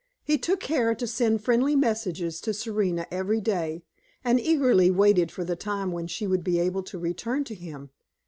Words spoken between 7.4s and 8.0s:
to him.